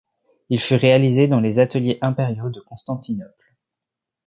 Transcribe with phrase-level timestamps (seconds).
[0.49, 3.55] Il fut réalisé dans les ateliers impériaux de Constantinople.